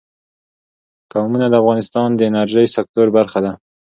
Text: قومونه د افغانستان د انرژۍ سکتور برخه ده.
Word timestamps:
قومونه 1.11 1.45
د 1.49 1.53
افغانستان 1.61 2.09
د 2.15 2.21
انرژۍ 2.29 2.65
سکتور 2.75 3.07
برخه 3.17 3.39
ده. 3.45 3.51